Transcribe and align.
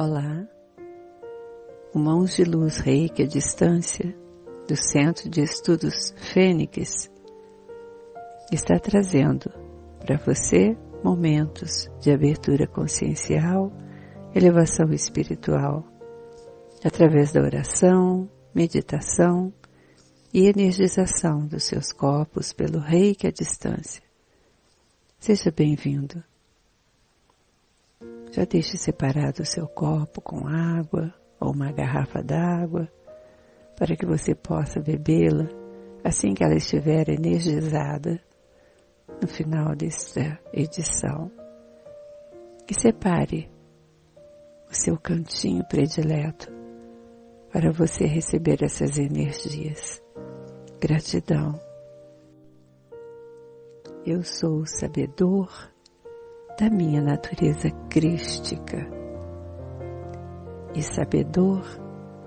Olá, 0.00 0.48
o 1.92 1.98
Mãos 1.98 2.36
de 2.36 2.44
Luz 2.44 2.78
Reiki 2.78 3.24
à 3.24 3.26
distância 3.26 4.16
do 4.68 4.76
Centro 4.76 5.28
de 5.28 5.42
Estudos 5.42 6.14
Fênix 6.32 7.10
está 8.52 8.78
trazendo 8.78 9.50
para 9.98 10.16
você 10.18 10.78
momentos 11.02 11.90
de 12.00 12.12
abertura 12.12 12.68
consciencial, 12.68 13.72
elevação 14.32 14.92
espiritual, 14.92 15.84
através 16.84 17.32
da 17.32 17.42
oração, 17.42 18.30
meditação 18.54 19.52
e 20.32 20.46
energização 20.46 21.44
dos 21.44 21.64
seus 21.64 21.92
corpos 21.92 22.52
pelo 22.52 22.78
reiki 22.78 23.26
à 23.26 23.32
distância. 23.32 24.04
Seja 25.18 25.50
bem-vindo. 25.50 26.22
Já 28.30 28.44
deixe 28.44 28.76
separado 28.76 29.42
o 29.42 29.46
seu 29.46 29.66
copo 29.66 30.20
com 30.20 30.46
água 30.46 31.12
ou 31.40 31.52
uma 31.52 31.72
garrafa 31.72 32.22
d'água 32.22 32.88
para 33.76 33.96
que 33.96 34.04
você 34.04 34.34
possa 34.34 34.80
bebê-la 34.80 35.48
assim 36.04 36.34
que 36.34 36.44
ela 36.44 36.54
estiver 36.54 37.08
energizada 37.08 38.20
no 39.20 39.28
final 39.28 39.74
desta 39.74 40.38
edição. 40.52 41.30
E 42.70 42.74
separe 42.78 43.50
o 44.70 44.74
seu 44.74 44.98
cantinho 44.98 45.64
predileto 45.66 46.52
para 47.50 47.72
você 47.72 48.04
receber 48.04 48.62
essas 48.62 48.98
energias. 48.98 50.02
Gratidão. 50.78 51.58
Eu 54.04 54.22
sou 54.22 54.60
o 54.60 54.66
sabedor 54.66 55.48
da 56.58 56.68
minha 56.68 57.00
natureza 57.00 57.70
crística 57.88 58.78
e 60.74 60.82
sabedor 60.82 61.62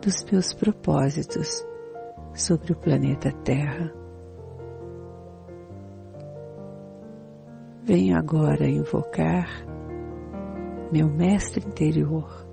dos 0.02 0.24
meus 0.32 0.54
propósitos 0.54 1.68
sobre 2.34 2.72
o 2.72 2.76
planeta 2.78 3.30
Terra. 3.44 3.94
Venho 7.84 8.18
agora 8.18 8.70
invocar 8.70 9.50
meu 10.94 11.10
mestre 11.10 11.68
interior. 11.68 12.48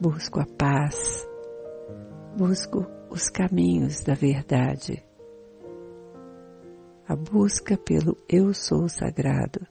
Busco 0.00 0.38
a 0.38 0.46
paz, 0.46 1.28
busco 2.36 2.86
os 3.10 3.28
caminhos 3.28 4.04
da 4.04 4.14
verdade, 4.14 5.04
a 7.08 7.16
busca 7.16 7.74
pelo 7.74 8.18
Eu 8.28 8.52
Sou 8.52 8.86
Sagrado, 8.86 9.66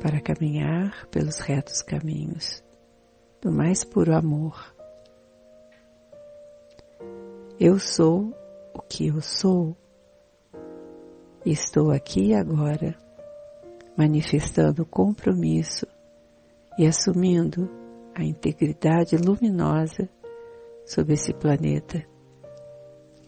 para 0.00 0.18
caminhar 0.18 1.06
pelos 1.08 1.40
retos 1.40 1.82
caminhos 1.82 2.64
do 3.42 3.52
mais 3.52 3.84
puro 3.84 4.16
amor. 4.16 4.74
Eu 7.60 7.78
sou 7.78 8.34
o 8.72 8.80
que 8.80 9.08
eu 9.08 9.20
sou. 9.20 9.76
Estou 11.44 11.90
aqui 11.90 12.32
agora, 12.32 12.96
manifestando 13.94 14.86
compromisso 14.86 15.86
e 16.78 16.86
assumindo 16.86 17.68
a 18.14 18.24
integridade 18.24 19.18
luminosa 19.18 20.08
sobre 20.86 21.12
esse 21.12 21.34
planeta, 21.34 22.07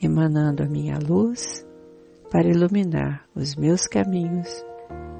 emanando 0.03 0.63
a 0.63 0.67
minha 0.67 0.99
luz 0.99 1.67
para 2.31 2.49
iluminar 2.49 3.27
os 3.35 3.57
meus 3.57 3.87
caminhos 3.87 4.65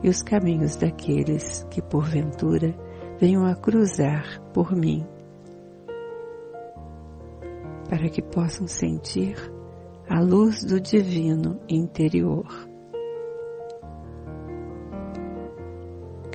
e 0.03 0.09
os 0.09 0.23
caminhos 0.23 0.77
daqueles 0.77 1.65
que 1.71 1.83
porventura 1.83 2.75
venham 3.19 3.45
a 3.45 3.55
cruzar 3.55 4.41
por 4.53 4.75
mim, 4.75 5.07
para 7.89 8.09
que 8.09 8.23
possam 8.23 8.67
sentir 8.67 9.37
a 10.09 10.21
luz 10.21 10.65
do 10.65 10.81
divino 10.81 11.61
interior. 11.69 12.71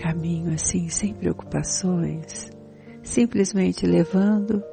caminho 0.05 0.53
assim, 0.53 0.88
sem 0.88 1.16
preocupações, 1.16 2.51
simplesmente 3.01 3.88
levando 3.88 4.63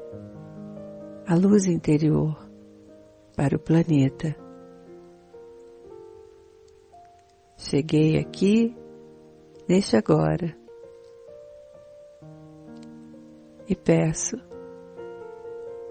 a 1.26 1.34
luz 1.34 1.66
interior 1.66 2.51
para 3.36 3.56
o 3.56 3.58
planeta. 3.58 4.36
Cheguei 7.56 8.18
aqui 8.18 8.76
neste 9.68 9.96
agora 9.96 10.56
e 13.68 13.74
peço 13.74 14.36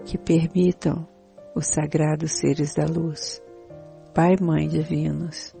que 0.04 0.18
permitam 0.18 1.08
os 1.54 1.66
sagrados 1.66 2.38
seres 2.38 2.74
da 2.74 2.84
luz, 2.84 3.42
Pai 4.14 4.34
e 4.38 4.42
Mãe 4.42 4.68
divinos, 4.68 5.54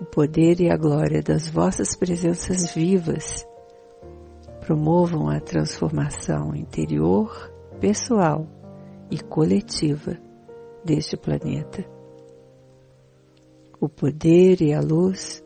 o 0.00 0.04
poder 0.04 0.60
e 0.60 0.70
a 0.70 0.76
glória 0.76 1.22
das 1.22 1.48
vossas 1.48 1.96
presenças 1.96 2.74
vivas 2.74 3.46
promovam 4.60 5.28
a 5.28 5.40
transformação 5.40 6.54
interior, 6.54 7.52
pessoal 7.80 8.46
e 9.10 9.22
coletiva 9.22 10.25
deste 10.86 11.16
planeta. 11.16 11.84
O 13.80 13.88
poder 13.88 14.62
e 14.62 14.72
a 14.72 14.80
luz 14.80 15.44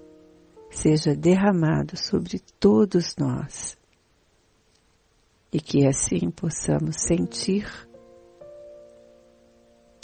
seja 0.71 1.17
derramado 1.17 1.97
sobre 1.97 2.39
todos 2.61 3.17
nós 3.17 3.77
e 5.53 5.61
que 5.61 5.87
assim 5.87 6.31
possamos 6.31 7.01
sentir 7.01 7.67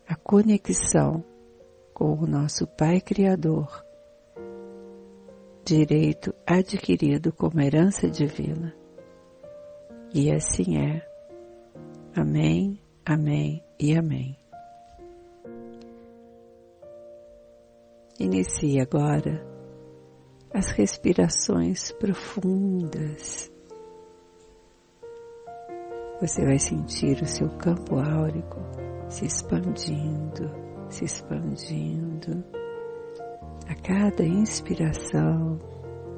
a 0.08 0.16
conexão 0.16 1.22
com 1.94 2.14
o 2.14 2.26
nosso 2.26 2.66
Pai 2.66 3.00
Criador 3.00 3.84
direito 5.64 6.32
adquirido 6.46 7.32
como 7.32 7.60
herança 7.60 8.08
divina. 8.08 8.72
E 10.14 10.30
assim 10.30 10.78
é. 10.78 11.04
Amém, 12.14 12.80
amém 13.04 13.62
e 13.78 13.96
amém. 13.96 14.45
Inicie 18.18 18.80
agora 18.80 19.46
as 20.54 20.70
respirações 20.70 21.92
profundas. 21.92 23.52
Você 26.18 26.42
vai 26.46 26.58
sentir 26.58 27.20
o 27.20 27.26
seu 27.26 27.50
campo 27.58 27.96
áurico 27.98 28.56
se 29.10 29.26
expandindo, 29.26 30.50
se 30.88 31.04
expandindo 31.04 32.42
a 33.68 33.74
cada 33.74 34.24
inspiração 34.24 35.58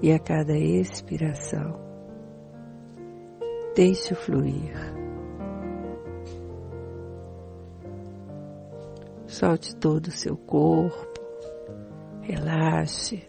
e 0.01 0.13
a 0.13 0.21
cada 0.21 0.57
expiração. 0.57 1.81
Deixe 3.75 4.15
fluir. 4.15 4.73
Solte 9.27 9.75
todo 9.75 10.07
o 10.07 10.13
seu 10.13 10.37
corpo, 10.37 11.18
relaxe, 12.29 13.27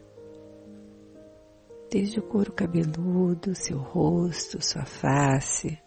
desde 1.89 2.19
o 2.19 2.23
couro 2.23 2.51
cabeludo, 2.51 3.55
seu 3.55 3.77
rosto, 3.77 4.61
sua 4.61 4.85
face. 4.85 5.81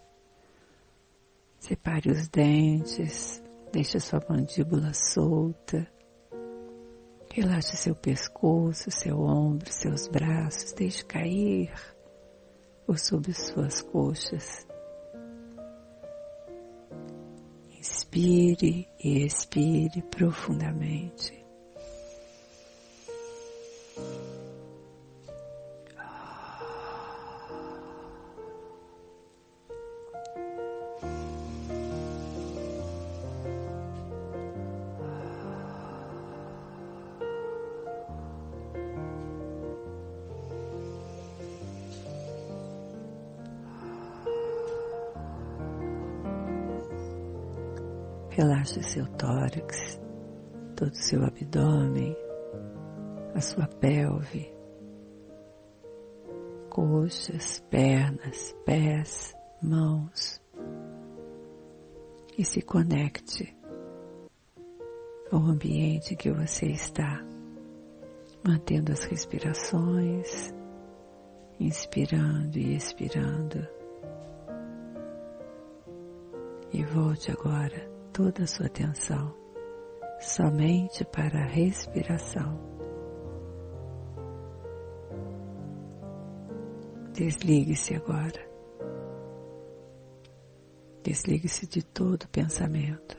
Separe 1.59 2.09
os 2.09 2.27
dentes, 2.27 3.41
deixe 3.71 3.99
sua 3.99 4.19
mandíbula 4.27 4.91
solta. 4.95 5.87
Relaxe 7.31 7.77
seu 7.77 7.95
pescoço, 7.95 8.89
seu 8.89 9.19
ombro, 9.19 9.71
seus 9.71 10.07
braços, 10.07 10.73
deixe 10.73 11.05
cair 11.05 11.71
por 12.85 12.97
sobre 12.97 13.31
suas 13.31 13.83
coxas. 13.83 14.67
Inspire 17.77 18.87
e 19.03 19.23
expire 19.23 20.01
profundamente. 20.09 21.42
Relaxe 48.35 48.81
seu 48.81 49.05
tórax, 49.09 50.01
todo 50.75 50.91
o 50.91 50.95
seu 50.95 51.23
abdômen, 51.23 52.17
a 53.35 53.39
sua 53.39 53.67
pelve. 53.67 54.51
coxas, 56.67 57.63
pernas, 57.69 58.55
pés, 58.65 59.35
mãos 59.61 60.41
e 62.35 62.43
se 62.43 62.63
conecte 62.63 63.55
ao 65.31 65.39
ambiente 65.39 66.15
que 66.15 66.31
você 66.31 66.65
está, 66.71 67.23
mantendo 68.43 68.93
as 68.93 69.03
respirações, 69.03 70.51
inspirando 71.59 72.57
e 72.57 72.75
expirando. 72.75 73.67
E 76.73 76.83
volte 76.83 77.31
agora 77.31 77.92
toda 78.13 78.43
a 78.43 78.47
sua 78.47 78.67
atenção 78.67 79.35
somente 80.19 81.03
para 81.03 81.39
a 81.39 81.45
respiração. 81.45 82.59
Desligue-se 87.11 87.95
agora. 87.95 88.49
Desligue-se 91.03 91.67
de 91.67 91.83
todo 91.83 92.27
pensamento. 92.29 93.17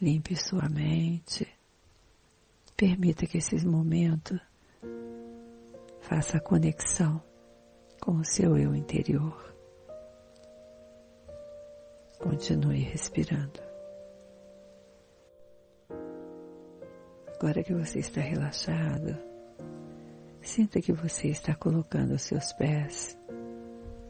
Limpe 0.00 0.36
sua 0.36 0.68
mente. 0.68 1.48
Permita 2.76 3.26
que 3.26 3.38
esses 3.38 3.64
momentos 3.64 4.38
faça 6.00 6.38
conexão 6.38 7.20
com 8.00 8.12
o 8.12 8.24
seu 8.24 8.56
eu 8.56 8.74
interior. 8.74 9.57
Continue 12.18 12.80
respirando. 12.80 13.60
Agora 17.34 17.62
que 17.62 17.72
você 17.72 18.00
está 18.00 18.20
relaxado, 18.20 19.16
sinta 20.40 20.80
que 20.80 20.92
você 20.92 21.28
está 21.28 21.54
colocando 21.54 22.14
os 22.14 22.22
seus 22.22 22.52
pés 22.52 23.16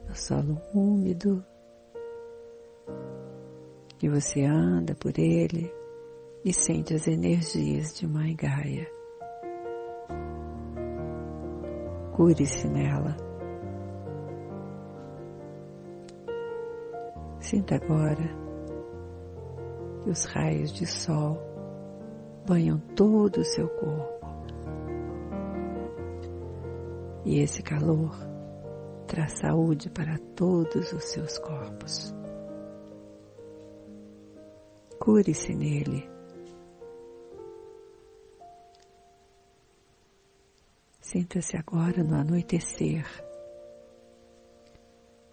no 0.09 0.15
solo 0.15 0.59
úmido, 0.73 1.45
que 3.99 4.09
você 4.09 4.45
anda 4.45 4.95
por 4.95 5.19
ele 5.19 5.71
e 6.43 6.53
sente 6.53 6.95
as 6.95 7.07
energias 7.07 7.95
de 7.95 8.07
Mãe 8.07 8.35
Gaia. 8.35 8.91
Cure-se 12.17 12.67
nela. 12.69 13.28
Sinta 17.49 17.77
agora 17.77 18.29
que 20.03 20.11
os 20.11 20.27
raios 20.27 20.71
de 20.71 20.85
sol 20.85 21.39
banham 22.47 22.79
todo 22.95 23.39
o 23.39 23.45
seu 23.45 23.67
corpo. 23.71 24.27
E 27.25 27.39
esse 27.39 27.63
calor 27.63 28.15
traz 29.07 29.33
saúde 29.33 29.89
para 29.89 30.19
todos 30.37 30.93
os 30.93 31.05
seus 31.05 31.39
corpos. 31.39 32.15
Cure-se 35.01 35.55
nele. 35.55 36.07
Sinta-se 41.01 41.57
agora 41.57 42.05
no 42.05 42.15
anoitecer. 42.15 43.07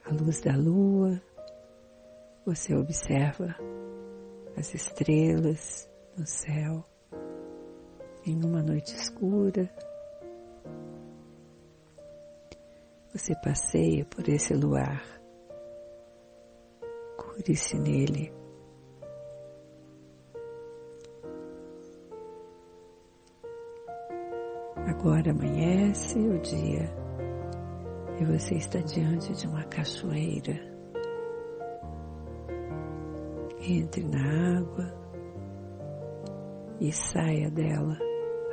A 0.05 0.13
luz 0.13 0.39
da 0.39 0.55
lua, 0.55 1.21
você 2.45 2.75
observa 2.75 3.55
as 4.55 4.71
estrelas 4.75 5.89
no 6.15 6.27
céu 6.27 6.85
em 8.23 8.43
uma 8.43 8.61
noite 8.61 8.95
escura. 8.95 9.67
Você 13.11 13.33
passeia 13.43 14.05
por 14.05 14.29
esse 14.29 14.53
luar, 14.53 15.03
cure-se 17.17 17.79
nele. 17.79 18.31
Agora 24.85 25.31
amanhece 25.31 26.19
o 26.19 26.39
dia 26.39 26.93
e 28.19 28.25
você 28.25 28.55
está 28.55 28.79
diante 28.79 29.33
de 29.33 29.47
uma 29.47 29.63
cachoeira. 29.63 30.74
Entre 33.67 34.03
na 34.03 34.59
água 34.59 34.93
e 36.79 36.91
saia 36.91 37.49
dela 37.49 37.97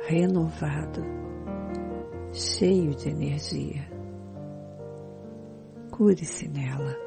renovado, 0.07 1.03
cheio 2.31 2.95
de 2.95 3.09
energia. 3.09 3.87
Cure-se 5.91 6.47
nela. 6.49 6.97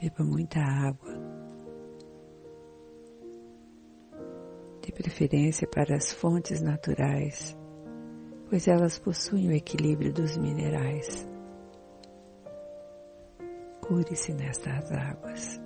Beba 0.00 0.24
muita 0.24 0.60
água, 0.60 1.12
de 4.80 4.90
preferência 4.90 5.68
para 5.68 5.94
as 5.96 6.10
fontes 6.10 6.62
naturais, 6.62 7.59
pois 8.50 8.66
elas 8.66 8.98
possuem 8.98 9.48
o 9.48 9.52
equilíbrio 9.52 10.12
dos 10.12 10.36
minerais 10.36 11.24
cure-se 13.80 14.32
nestas 14.32 14.90
águas. 14.90 15.60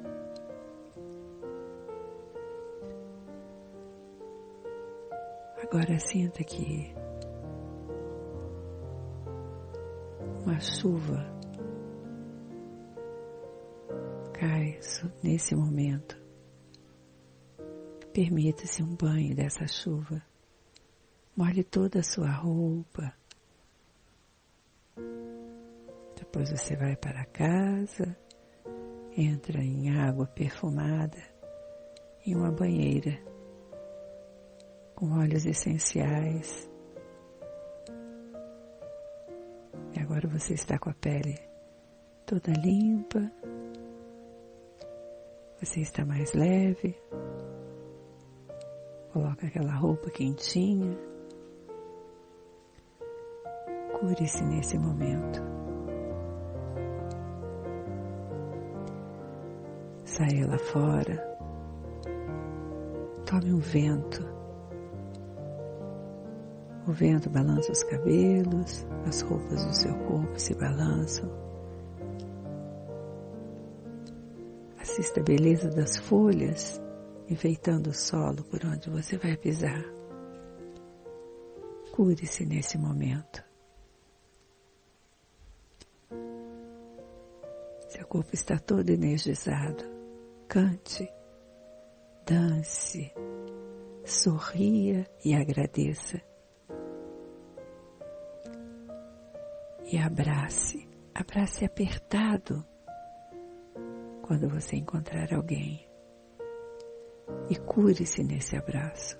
Agora 5.63 5.99
sinta 5.99 6.45
que 6.45 6.95
uma 10.43 10.61
chuva 10.61 11.25
cai 14.33 14.79
nesse 15.23 15.57
momento. 15.57 16.23
Permita-se 18.13 18.83
um 18.83 18.95
banho 18.95 19.35
dessa 19.35 19.67
chuva. 19.67 20.23
Molhe 21.37 21.65
toda 21.65 21.99
a 21.99 22.03
sua 22.03 22.31
roupa, 22.31 23.13
depois 26.17 26.51
você 26.51 26.77
vai 26.77 26.95
para 26.95 27.25
casa, 27.25 28.17
entra 29.17 29.61
em 29.61 29.91
água 29.91 30.27
perfumada 30.29 31.21
em 32.25 32.37
uma 32.37 32.53
banheira 32.53 33.19
com 34.95 35.11
óleos 35.11 35.45
essenciais. 35.45 36.71
E 39.93 40.01
agora 40.01 40.29
você 40.29 40.55
está 40.55 40.79
com 40.79 40.91
a 40.91 40.95
pele 40.95 41.37
toda 42.25 42.53
limpa, 42.53 43.31
você 45.61 45.81
está 45.81 46.05
mais 46.05 46.33
leve. 46.33 46.97
Coloca 49.13 49.47
aquela 49.47 49.75
roupa 49.75 50.11
quentinha. 50.11 51.14
Cure-se 53.99 54.45
nesse 54.45 54.79
momento. 54.79 55.43
Saia 60.05 60.47
lá 60.47 60.59
fora. 60.59 61.37
Tome 63.25 63.53
um 63.53 63.59
vento. 63.59 64.23
O 66.87 66.93
vento 66.93 67.31
balança 67.31 67.73
os 67.73 67.83
cabelos, 67.85 68.87
as 69.07 69.21
roupas 69.23 69.65
do 69.65 69.75
seu 69.75 69.95
corpo 70.05 70.39
se 70.39 70.55
balançam. 70.55 71.31
Assista 74.79 75.21
a 75.21 75.25
beleza 75.25 75.71
das 75.71 75.97
folhas 75.97 76.81
enfeitando 77.29 77.89
o 77.89 77.95
solo 77.95 78.45
por 78.45 78.65
onde 78.67 78.91
você 78.91 79.17
vai 79.17 79.37
pisar. 79.37 79.83
Cure-se 81.93 82.45
nesse 82.45 82.77
momento. 82.77 83.44
Corpo 88.15 88.33
está 88.33 88.57
todo 88.57 88.91
energizado 88.91 89.83
cante, 90.47 91.13
dance, 92.25 93.13
sorria 94.05 95.05
e 95.25 95.35
agradeça. 95.35 96.23
E 99.91 99.99
abrace, 99.99 100.89
abrace 101.13 101.65
apertado 101.65 102.65
quando 104.23 104.49
você 104.49 104.77
encontrar 104.77 105.35
alguém. 105.35 105.85
E 107.51 107.57
cure-se 107.57 108.23
nesse 108.23 108.57
abraço. 108.57 109.19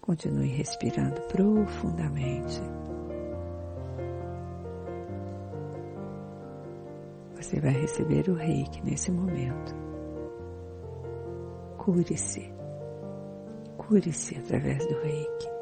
Continue 0.00 0.48
respirando 0.48 1.20
profundamente. 1.28 2.62
Você 7.46 7.60
vai 7.60 7.70
receber 7.70 8.28
o 8.28 8.34
reiki 8.34 8.82
nesse 8.84 9.12
momento. 9.12 9.72
Cure-se. 11.78 12.52
Cure-se 13.76 14.36
através 14.36 14.84
do 14.84 14.98
reiki. 14.98 15.55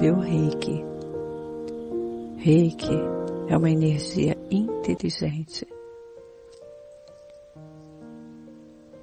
Recebeu 0.00 0.14
o 0.14 0.20
reiki. 0.20 0.84
Reiki 2.38 2.98
é 3.48 3.56
uma 3.56 3.70
energia 3.70 4.34
inteligente. 4.50 5.66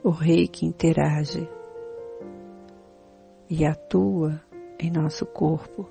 O 0.03 0.09
reiki 0.09 0.65
interage 0.65 1.47
e 3.49 3.63
atua 3.63 4.41
em 4.79 4.89
nosso 4.89 5.25
corpo, 5.25 5.87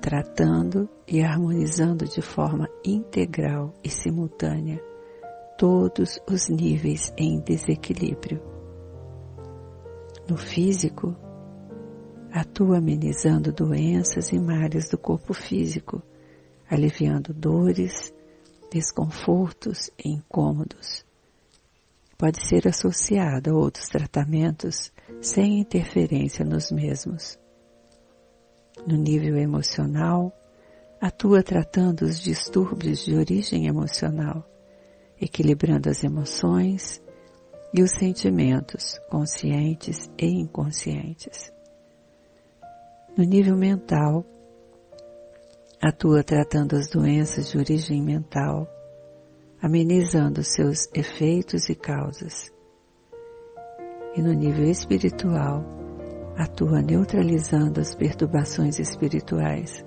tratando 0.00 0.88
e 1.08 1.22
harmonizando 1.22 2.04
de 2.04 2.22
forma 2.22 2.68
integral 2.84 3.72
e 3.82 3.90
simultânea 3.90 4.80
todos 5.58 6.20
os 6.30 6.48
níveis 6.48 7.12
em 7.16 7.40
desequilíbrio. 7.40 8.40
No 10.28 10.36
físico, 10.36 11.16
atua 12.32 12.78
amenizando 12.78 13.52
doenças 13.52 14.30
e 14.32 14.38
males 14.38 14.88
do 14.88 14.96
corpo 14.96 15.34
físico, 15.34 16.02
aliviando 16.68 17.34
dores, 17.34 18.12
desconfortos 18.70 19.90
e 20.02 20.10
incômodos. 20.10 21.04
Pode 22.16 22.46
ser 22.46 22.68
associado 22.68 23.50
a 23.50 23.54
outros 23.54 23.88
tratamentos 23.88 24.92
sem 25.20 25.58
interferência 25.58 26.44
nos 26.44 26.70
mesmos. 26.70 27.38
No 28.86 28.96
nível 28.96 29.36
emocional, 29.36 30.32
atua 31.00 31.42
tratando 31.42 32.02
os 32.02 32.20
distúrbios 32.20 33.04
de 33.04 33.16
origem 33.16 33.66
emocional, 33.66 34.46
equilibrando 35.20 35.88
as 35.88 36.04
emoções 36.04 37.02
e 37.74 37.82
os 37.82 37.90
sentimentos 37.92 38.98
conscientes 39.08 40.10
e 40.18 40.26
inconscientes. 40.26 41.52
No 43.18 43.24
nível 43.24 43.56
mental, 43.56 44.24
atua 45.82 46.22
tratando 46.22 46.76
as 46.76 46.88
doenças 46.88 47.50
de 47.50 47.58
origem 47.58 48.00
mental, 48.00 48.68
amenizando 49.60 50.44
seus 50.44 50.88
efeitos 50.94 51.68
e 51.68 51.74
causas. 51.74 52.52
E 54.14 54.22
no 54.22 54.32
nível 54.32 54.64
espiritual, 54.64 55.64
atua 56.36 56.80
neutralizando 56.80 57.80
as 57.80 57.96
perturbações 57.96 58.78
espirituais, 58.78 59.84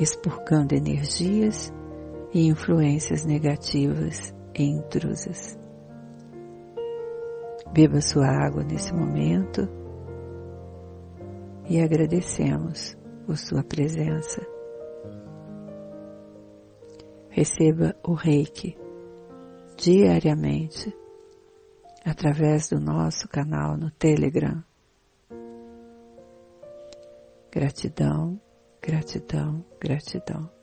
expurgando 0.00 0.74
energias 0.74 1.72
e 2.34 2.48
influências 2.48 3.24
negativas 3.24 4.34
e 4.56 4.64
intrusas. 4.64 5.56
Beba 7.72 8.00
sua 8.00 8.26
água 8.26 8.64
nesse 8.64 8.92
momento 8.92 9.77
e 11.68 11.80
agradecemos 11.80 12.96
por 13.26 13.36
sua 13.36 13.62
presença. 13.62 14.40
Receba 17.28 17.94
o 18.02 18.14
reiki 18.14 18.76
diariamente 19.76 20.92
através 22.04 22.70
do 22.70 22.80
nosso 22.80 23.28
canal 23.28 23.76
no 23.76 23.90
Telegram. 23.90 24.64
Gratidão, 27.52 28.40
gratidão, 28.82 29.64
gratidão. 29.80 30.57